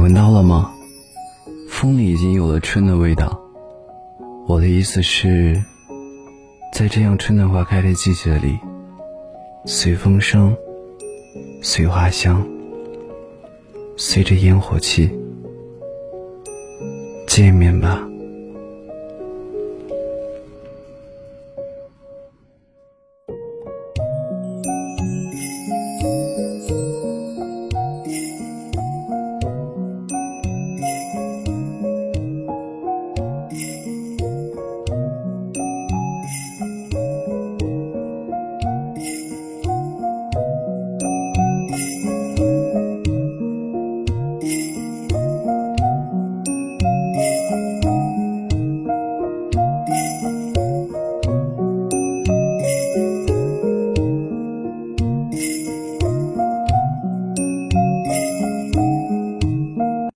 [0.00, 0.72] 你闻到了吗？
[1.68, 3.38] 风里已经有了春的味道。
[4.46, 5.62] 我的意思是，
[6.72, 8.58] 在这样春暖花开的季节里，
[9.66, 10.56] 随风声，
[11.60, 12.42] 随花香，
[13.98, 15.10] 随着烟火气，
[17.26, 18.09] 见面吧。